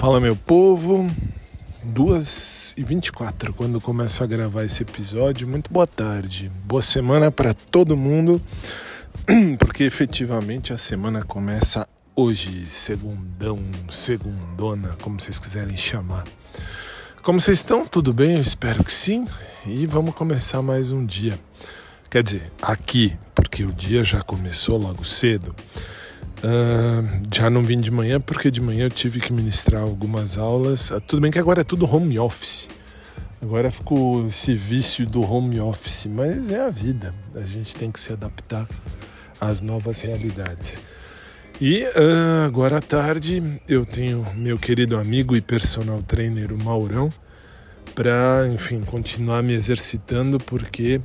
Fala 0.00 0.18
meu 0.18 0.34
povo, 0.34 1.10
2 1.84 2.74
e 2.78 2.82
24 2.82 3.52
quando 3.52 3.78
começo 3.82 4.24
a 4.24 4.26
gravar 4.26 4.64
esse 4.64 4.82
episódio. 4.82 5.46
Muito 5.46 5.70
boa 5.70 5.86
tarde, 5.86 6.50
boa 6.64 6.80
semana 6.80 7.30
para 7.30 7.52
todo 7.52 7.94
mundo, 7.98 8.40
porque 9.60 9.84
efetivamente 9.84 10.72
a 10.72 10.78
semana 10.78 11.22
começa 11.22 11.86
hoje, 12.16 12.64
segundão, 12.70 13.58
segundona, 13.90 14.96
como 15.02 15.20
vocês 15.20 15.38
quiserem 15.38 15.76
chamar. 15.76 16.24
Como 17.22 17.38
vocês 17.38 17.58
estão? 17.58 17.86
Tudo 17.86 18.10
bem? 18.10 18.36
Eu 18.36 18.40
espero 18.40 18.82
que 18.82 18.94
sim. 18.94 19.26
E 19.66 19.84
vamos 19.84 20.14
começar 20.14 20.62
mais 20.62 20.90
um 20.90 21.04
dia. 21.04 21.38
Quer 22.08 22.22
dizer, 22.22 22.50
aqui, 22.62 23.14
porque 23.34 23.64
o 23.64 23.70
dia 23.70 24.02
já 24.02 24.22
começou 24.22 24.78
logo 24.78 25.04
cedo. 25.04 25.54
Uh, 26.42 27.22
já 27.34 27.50
não 27.50 27.62
vim 27.62 27.78
de 27.80 27.90
manhã 27.90 28.18
porque 28.18 28.50
de 28.50 28.62
manhã 28.62 28.86
eu 28.86 28.90
tive 28.90 29.20
que 29.20 29.32
ministrar 29.32 29.82
algumas 29.82 30.38
aulas. 30.38 30.90
Uh, 30.90 31.00
tudo 31.00 31.20
bem 31.20 31.30
que 31.30 31.38
agora 31.38 31.60
é 31.60 31.64
tudo 31.64 31.84
home 31.84 32.18
office. 32.18 32.68
Agora 33.42 33.70
ficou 33.70 34.26
esse 34.26 34.54
vício 34.54 35.06
do 35.06 35.22
home 35.22 35.60
office, 35.60 36.06
mas 36.06 36.50
é 36.50 36.60
a 36.60 36.70
vida. 36.70 37.14
A 37.34 37.44
gente 37.44 37.74
tem 37.74 37.90
que 37.90 38.00
se 38.00 38.12
adaptar 38.12 38.66
às 39.38 39.60
novas 39.60 40.00
realidades. 40.00 40.80
E 41.60 41.82
uh, 41.84 42.46
agora 42.46 42.78
à 42.78 42.80
tarde 42.80 43.42
eu 43.68 43.84
tenho 43.84 44.26
meu 44.34 44.58
querido 44.58 44.96
amigo 44.96 45.36
e 45.36 45.42
personal 45.42 46.02
trainer, 46.02 46.52
o 46.52 46.58
Maurão, 46.58 47.12
para, 47.94 48.48
enfim, 48.50 48.80
continuar 48.80 49.42
me 49.42 49.52
exercitando 49.52 50.38
porque 50.38 51.00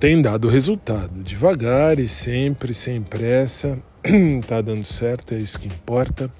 tem 0.00 0.22
dado 0.22 0.48
resultado, 0.48 1.22
devagar 1.22 1.98
e 1.98 2.08
sempre, 2.08 2.72
sem 2.72 3.02
pressa 3.02 3.78
tá 4.46 4.60
dando 4.60 4.84
certo, 4.84 5.34
é 5.34 5.38
isso 5.38 5.60
que 5.60 5.68
importa. 5.68 6.30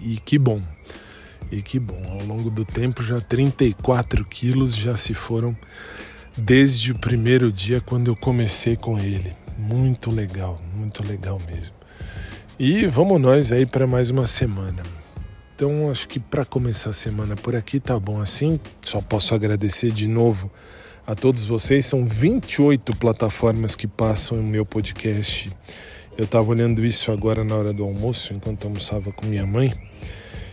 E 0.00 0.16
que 0.16 0.38
bom. 0.38 0.60
E 1.50 1.62
que 1.62 1.78
bom. 1.78 2.02
Ao 2.10 2.24
longo 2.24 2.50
do 2.50 2.64
tempo, 2.64 3.02
já 3.02 3.20
34 3.20 4.24
quilos 4.24 4.74
já 4.74 4.96
se 4.96 5.14
foram 5.14 5.56
desde 6.36 6.92
o 6.92 6.98
primeiro 6.98 7.52
dia 7.52 7.80
quando 7.80 8.08
eu 8.08 8.16
comecei 8.16 8.76
com 8.76 8.98
ele. 8.98 9.32
Muito 9.56 10.10
legal, 10.10 10.60
muito 10.74 11.06
legal 11.06 11.40
mesmo. 11.46 11.74
E 12.58 12.86
vamos 12.86 13.20
nós 13.20 13.52
aí 13.52 13.64
para 13.64 13.86
mais 13.86 14.10
uma 14.10 14.26
semana. 14.26 14.82
Então, 15.54 15.88
acho 15.90 16.08
que 16.08 16.18
para 16.18 16.44
começar 16.44 16.90
a 16.90 16.94
semana 16.94 17.36
por 17.36 17.54
aqui 17.54 17.78
tá 17.78 17.98
bom 17.98 18.20
assim. 18.20 18.58
Só 18.82 19.00
posso 19.00 19.34
agradecer 19.34 19.92
de 19.92 20.08
novo 20.08 20.50
a 21.06 21.14
todos 21.14 21.44
vocês. 21.44 21.86
São 21.86 22.04
28 22.04 22.96
plataformas 22.96 23.76
que 23.76 23.86
passam 23.86 24.40
o 24.40 24.42
meu 24.42 24.66
podcast 24.66 25.52
eu 26.16 26.24
estava 26.24 26.48
olhando 26.48 26.84
isso 26.84 27.10
agora 27.10 27.42
na 27.42 27.56
hora 27.56 27.72
do 27.72 27.82
almoço, 27.82 28.32
enquanto 28.32 28.66
almoçava 28.66 29.10
com 29.12 29.26
minha 29.26 29.44
mãe. 29.44 29.72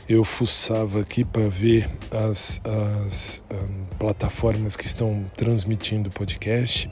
Eu 0.10 0.24
fuçava 0.24 1.02
aqui 1.02 1.24
para 1.24 1.48
ver 1.48 1.88
as, 2.10 2.62
as 2.66 3.44
um, 3.52 3.86
plataformas 3.98 4.76
que 4.76 4.86
estão 4.86 5.26
transmitindo 5.38 6.10
o 6.10 6.12
podcast. 6.12 6.90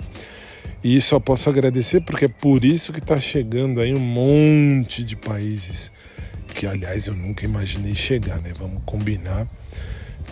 E 0.83 1.01
só 1.01 1.19
posso 1.19 1.49
agradecer 1.49 2.01
porque 2.01 2.25
é 2.25 2.29
por 2.29 2.63
isso 2.63 2.93
que 2.93 2.99
está 2.99 3.19
chegando 3.19 3.81
aí 3.81 3.93
um 3.93 3.99
monte 3.99 5.03
de 5.03 5.15
países 5.15 5.91
que, 6.53 6.65
aliás, 6.65 7.07
eu 7.07 7.15
nunca 7.15 7.43
imaginei 7.43 7.95
chegar, 7.95 8.39
né? 8.41 8.51
Vamos 8.55 8.81
combinar 8.85 9.47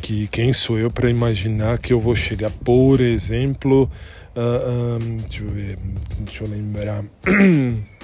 que 0.02 0.28
quem 0.28 0.54
sou 0.54 0.78
eu 0.78 0.92
para 0.92 1.10
imaginar 1.10 1.80
que 1.80 1.92
eu 1.92 2.00
vou 2.00 2.16
chegar, 2.16 2.52
por 2.52 3.02
exemplo, 3.02 3.90
uh, 4.36 4.40
ah, 4.40 5.00
um, 5.02 5.18
deixa 5.18 5.44
eu 5.44 5.50
ver, 5.50 5.80
deixa 6.20 6.44
eu 6.44 6.50
lembrar. 6.50 7.04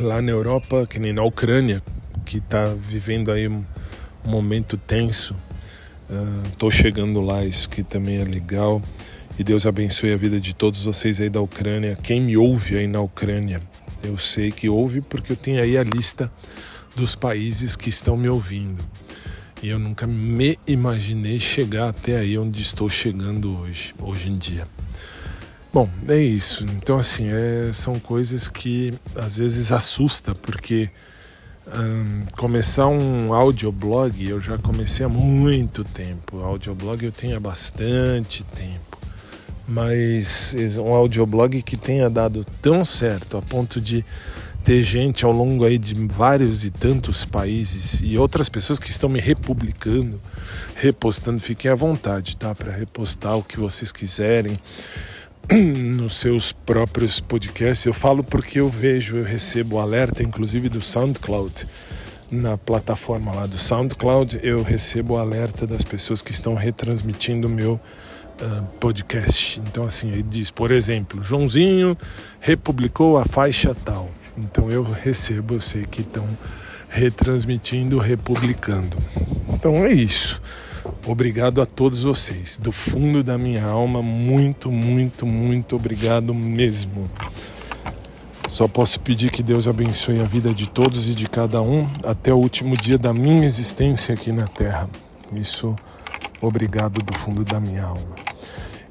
lá 0.00 0.22
na 0.22 0.30
Europa, 0.30 0.86
que 0.86 0.98
nem 0.98 1.12
na 1.12 1.22
Ucrânia, 1.22 1.82
que 2.24 2.38
está 2.38 2.74
vivendo 2.74 3.30
aí 3.30 3.46
um, 3.46 3.64
momento 4.24 4.76
tenso. 4.76 5.34
Estou 6.50 6.68
uh, 6.68 6.72
chegando 6.72 7.20
lá, 7.20 7.44
isso 7.44 7.68
que 7.68 7.82
também 7.82 8.18
é 8.18 8.24
legal. 8.24 8.82
E 9.38 9.44
Deus 9.44 9.64
abençoe 9.64 10.12
a 10.12 10.16
vida 10.16 10.40
de 10.40 10.54
todos 10.54 10.82
vocês 10.82 11.20
aí 11.20 11.28
da 11.28 11.40
Ucrânia. 11.40 11.96
Quem 12.02 12.20
me 12.20 12.36
ouve 12.36 12.76
aí 12.76 12.86
na 12.86 13.00
Ucrânia, 13.00 13.60
eu 14.02 14.18
sei 14.18 14.50
que 14.50 14.68
ouve 14.68 15.00
porque 15.00 15.32
eu 15.32 15.36
tenho 15.36 15.62
aí 15.62 15.78
a 15.78 15.82
lista 15.82 16.30
dos 16.96 17.14
países 17.14 17.76
que 17.76 17.88
estão 17.88 18.16
me 18.16 18.28
ouvindo. 18.28 18.82
E 19.62 19.68
eu 19.68 19.78
nunca 19.78 20.06
me 20.06 20.58
imaginei 20.66 21.38
chegar 21.38 21.90
até 21.90 22.16
aí 22.16 22.36
onde 22.38 22.62
estou 22.62 22.88
chegando 22.88 23.58
hoje, 23.58 23.94
hoje 23.98 24.30
em 24.30 24.38
dia. 24.38 24.66
Bom, 25.72 25.88
é 26.08 26.16
isso. 26.16 26.64
Então, 26.64 26.98
assim, 26.98 27.28
é, 27.28 27.70
são 27.72 27.98
coisas 28.00 28.48
que 28.48 28.92
às 29.14 29.36
vezes 29.36 29.70
assusta, 29.70 30.34
porque 30.34 30.90
um, 31.72 32.26
começar 32.36 32.88
um 32.88 33.32
audioblog 33.32 34.28
eu 34.28 34.40
já 34.40 34.58
comecei 34.58 35.06
há 35.06 35.08
muito 35.08 35.84
tempo. 35.84 36.40
Audioblog 36.40 37.04
eu 37.04 37.12
tenho 37.12 37.36
há 37.36 37.40
bastante 37.40 38.42
tempo. 38.42 38.98
Mas 39.68 40.56
um 40.78 40.92
audioblog 40.92 41.62
que 41.62 41.76
tenha 41.76 42.10
dado 42.10 42.44
tão 42.60 42.84
certo 42.84 43.36
a 43.36 43.42
ponto 43.42 43.80
de 43.80 44.04
ter 44.64 44.82
gente 44.82 45.24
ao 45.24 45.30
longo 45.30 45.64
aí 45.64 45.78
de 45.78 45.94
vários 46.08 46.64
e 46.64 46.70
tantos 46.70 47.24
países 47.24 48.02
e 48.02 48.18
outras 48.18 48.48
pessoas 48.48 48.80
que 48.80 48.90
estão 48.90 49.08
me 49.08 49.20
republicando, 49.20 50.20
repostando, 50.74 51.40
fiquem 51.40 51.70
à 51.70 51.76
vontade, 51.76 52.36
tá? 52.36 52.52
Para 52.52 52.72
repostar 52.72 53.38
o 53.38 53.44
que 53.44 53.60
vocês 53.60 53.92
quiserem 53.92 54.58
nos 55.96 56.14
seus 56.14 56.52
próprios 56.52 57.20
podcasts. 57.20 57.86
Eu 57.86 57.92
falo 57.92 58.22
porque 58.22 58.60
eu 58.60 58.68
vejo, 58.68 59.16
eu 59.16 59.24
recebo 59.24 59.78
alerta, 59.78 60.22
inclusive 60.22 60.68
do 60.68 60.82
SoundCloud. 60.82 61.66
Na 62.30 62.56
plataforma 62.56 63.32
lá 63.32 63.46
do 63.46 63.58
SoundCloud, 63.58 64.40
eu 64.42 64.62
recebo 64.62 65.16
alerta 65.16 65.66
das 65.66 65.82
pessoas 65.82 66.22
que 66.22 66.30
estão 66.30 66.54
retransmitindo 66.54 67.48
o 67.48 67.50
meu 67.50 67.72
uh, 67.74 68.62
podcast. 68.78 69.60
Então, 69.60 69.84
assim, 69.84 70.12
ele 70.12 70.22
diz, 70.22 70.50
por 70.50 70.70
exemplo, 70.70 71.22
Joãozinho 71.22 71.96
republicou 72.38 73.18
a 73.18 73.24
faixa 73.24 73.74
tal. 73.74 74.10
Então, 74.38 74.70
eu 74.70 74.82
recebo, 74.82 75.54
eu 75.54 75.60
sei 75.60 75.84
que 75.84 76.02
estão 76.02 76.26
retransmitindo, 76.88 77.98
republicando. 77.98 78.96
Então, 79.48 79.84
é 79.84 79.92
isso. 79.92 80.39
Obrigado 81.06 81.60
a 81.60 81.66
todos 81.66 82.02
vocês, 82.02 82.56
do 82.58 82.70
fundo 82.70 83.22
da 83.22 83.36
minha 83.36 83.64
alma, 83.64 84.02
muito, 84.02 84.70
muito, 84.70 85.26
muito 85.26 85.76
obrigado 85.76 86.34
mesmo. 86.34 87.10
Só 88.48 88.68
posso 88.68 89.00
pedir 89.00 89.30
que 89.30 89.42
Deus 89.42 89.66
abençoe 89.66 90.20
a 90.20 90.24
vida 90.24 90.52
de 90.52 90.68
todos 90.68 91.08
e 91.08 91.14
de 91.14 91.26
cada 91.26 91.62
um 91.62 91.88
até 92.04 92.32
o 92.32 92.36
último 92.36 92.76
dia 92.76 92.98
da 92.98 93.12
minha 93.12 93.44
existência 93.44 94.14
aqui 94.14 94.32
na 94.32 94.46
Terra. 94.46 94.88
Isso, 95.32 95.74
obrigado 96.40 96.98
do 97.02 97.16
fundo 97.16 97.44
da 97.44 97.60
minha 97.60 97.84
alma. 97.84 98.16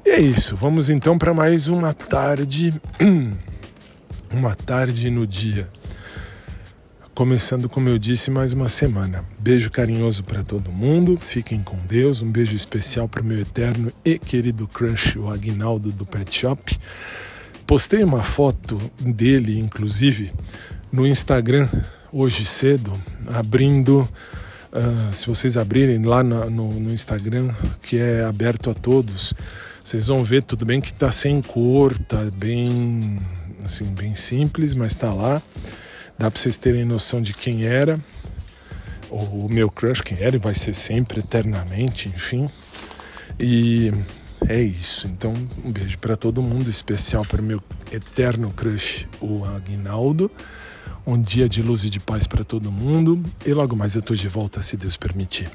E 0.04 0.10
é 0.10 0.20
isso, 0.20 0.56
vamos 0.56 0.90
então 0.90 1.18
para 1.18 1.34
mais 1.34 1.68
uma 1.68 1.92
tarde, 1.92 2.74
uma 4.32 4.54
tarde 4.54 5.10
no 5.10 5.26
dia 5.26 5.68
Começando, 7.14 7.68
como 7.68 7.88
eu 7.88 7.98
disse, 7.98 8.30
mais 8.30 8.52
uma 8.52 8.68
semana. 8.68 9.24
Beijo 9.38 9.70
carinhoso 9.70 10.22
para 10.24 10.42
todo 10.42 10.72
mundo, 10.72 11.18
fiquem 11.20 11.60
com 11.60 11.76
Deus. 11.76 12.22
Um 12.22 12.30
beijo 12.30 12.54
especial 12.54 13.08
para 13.08 13.20
o 13.20 13.24
meu 13.24 13.40
eterno 13.40 13.92
e 14.04 14.18
querido 14.18 14.66
crush, 14.66 15.18
o 15.18 15.28
Agnaldo 15.28 15.90
do 15.90 16.06
Pet 16.06 16.34
Shop. 16.34 16.78
Postei 17.66 18.02
uma 18.02 18.22
foto 18.22 18.80
dele, 18.98 19.58
inclusive, 19.58 20.32
no 20.90 21.06
Instagram 21.06 21.68
hoje 22.12 22.44
cedo, 22.44 22.92
abrindo. 23.26 24.08
Uh, 24.72 25.12
se 25.12 25.26
vocês 25.26 25.56
abrirem 25.56 26.02
lá 26.04 26.22
no, 26.22 26.48
no, 26.48 26.92
Instagram, 26.92 27.50
que 27.82 27.98
é 27.98 28.24
aberto 28.24 28.70
a 28.70 28.74
todos, 28.74 29.34
vocês 29.82 30.06
vão 30.06 30.22
ver 30.22 30.44
tudo 30.44 30.64
bem 30.64 30.80
que 30.80 30.92
está 30.92 31.10
sem 31.10 31.42
cor, 31.42 31.98
tá 31.98 32.24
bem 32.32 33.20
assim 33.64 33.84
bem 33.84 34.14
simples, 34.14 34.74
mas 34.74 34.92
está 34.92 35.12
lá. 35.12 35.42
Dá 36.20 36.30
para 36.30 36.38
vocês 36.38 36.54
terem 36.54 36.84
noção 36.84 37.22
de 37.22 37.32
quem 37.32 37.64
era, 37.64 37.98
o 39.08 39.48
meu 39.48 39.70
crush, 39.70 40.02
quem 40.02 40.18
era 40.20 40.36
e 40.36 40.38
vai 40.38 40.54
ser 40.54 40.74
sempre, 40.74 41.20
eternamente, 41.20 42.10
enfim. 42.10 42.46
E 43.38 43.90
é 44.46 44.60
isso. 44.60 45.06
Então, 45.06 45.32
um 45.64 45.72
beijo 45.72 45.96
para 45.96 46.18
todo 46.18 46.42
mundo, 46.42 46.68
especial 46.68 47.24
para 47.24 47.40
meu 47.40 47.62
eterno 47.90 48.50
crush, 48.50 49.08
o 49.18 49.46
Aguinaldo. 49.46 50.30
Um 51.06 51.18
dia 51.18 51.48
de 51.48 51.62
luz 51.62 51.84
e 51.84 51.88
de 51.88 51.98
paz 51.98 52.26
para 52.26 52.44
todo 52.44 52.70
mundo. 52.70 53.22
E 53.46 53.54
logo 53.54 53.74
mais 53.74 53.94
eu 53.94 54.00
estou 54.00 54.14
de 54.14 54.28
volta, 54.28 54.60
se 54.60 54.76
Deus 54.76 54.98
permitir. 54.98 55.50